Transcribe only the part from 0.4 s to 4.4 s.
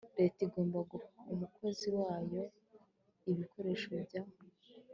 igomba guha umukozi wayo ibikoresho bya